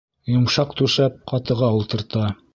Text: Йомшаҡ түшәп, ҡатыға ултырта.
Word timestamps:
Йомшаҡ 0.35 0.73
түшәп, 0.81 1.21
ҡатыға 1.33 1.71
ултырта. 1.79 2.27